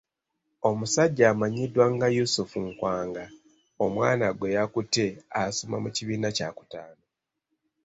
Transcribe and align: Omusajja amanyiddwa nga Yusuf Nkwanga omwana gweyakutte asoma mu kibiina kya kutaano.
Omusajja 0.69 1.23
amanyiddwa 1.31 1.85
nga 1.93 2.07
Yusuf 2.17 2.49
Nkwanga 2.67 3.25
omwana 3.85 4.25
gweyakutte 4.37 5.05
asoma 5.41 5.77
mu 5.83 5.89
kibiina 5.95 6.29
kya 6.37 6.49
kutaano. 6.57 7.03